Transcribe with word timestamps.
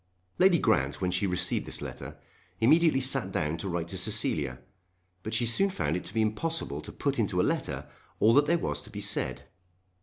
Lady 0.39 0.57
Grant, 0.57 0.99
when 0.99 1.11
she 1.11 1.27
received 1.27 1.67
this 1.67 1.79
letter, 1.79 2.17
immediately 2.59 2.99
sat 3.01 3.31
down 3.31 3.55
to 3.59 3.69
write 3.69 3.87
to 3.89 3.99
Cecilia, 3.99 4.57
but 5.21 5.31
she 5.35 5.45
soon 5.45 5.69
found 5.69 5.95
it 5.95 6.03
to 6.05 6.13
be 6.15 6.23
impossible 6.23 6.81
to 6.81 6.91
put 6.91 7.19
into 7.19 7.39
a 7.39 7.43
letter 7.45 7.87
all 8.19 8.33
that 8.33 8.47
there 8.47 8.57
was 8.57 8.81
to 8.81 8.89
be 8.89 8.99
said. 8.99 9.43